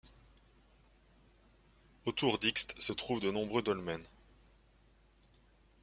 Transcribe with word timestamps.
Autour 2.07 2.39
d'Eext 2.39 2.73
se 2.81 2.91
trouvent 2.91 3.19
de 3.19 3.29
nombreux 3.29 3.61
dolmens. 3.61 4.01